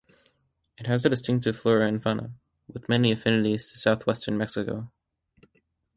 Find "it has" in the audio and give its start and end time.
0.79-1.05